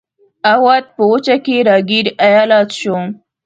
اَوَد 0.53 0.83
په 0.95 1.03
وچه 1.11 1.35
کې 1.45 1.57
را 1.67 1.77
ګیر 1.89 2.07
ایالت 2.27 2.69
شو. 2.79 2.95